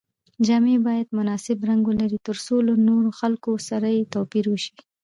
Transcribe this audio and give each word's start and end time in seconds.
جامې 0.45 0.77
باید 0.87 1.07
مناسب 1.17 1.57
رنګ 1.69 1.81
ولري 1.87 2.19
تر 2.27 2.37
څو 2.45 2.55
له 2.67 2.73
نورو 2.87 3.09
خلکو 3.19 3.51
سره 3.69 3.87
یې 3.95 4.09
توپیر 4.13 4.45
وشي. 4.49 4.75